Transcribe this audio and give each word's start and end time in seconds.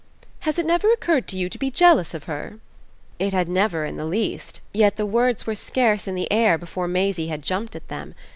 "Has 0.39 0.57
it 0.57 0.65
never 0.65 0.91
occurred 0.91 1.27
to 1.27 1.37
you 1.37 1.47
to 1.47 1.59
be 1.59 1.69
jealous 1.69 2.15
of 2.15 2.23
her?" 2.23 2.57
It 3.19 3.33
never 3.47 3.83
had 3.83 3.89
in 3.91 3.97
the 3.97 4.05
least; 4.05 4.59
yet 4.73 4.95
the 4.95 5.05
words 5.05 5.45
were 5.45 5.53
scarce 5.53 6.07
in 6.07 6.15
the 6.15 6.31
air 6.31 6.57
before 6.57 6.87
Maisie 6.87 7.27
had 7.27 7.43
jumped 7.43 7.75
at 7.75 7.87
them. 7.87 8.15